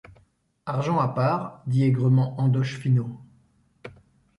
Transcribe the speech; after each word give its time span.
Argent 0.65 0.97
à 0.99 1.09
part, 1.09 1.61
dit 1.67 1.83
aigrement 1.83 2.33
Andoche 2.41 2.79
Finot. 2.79 3.21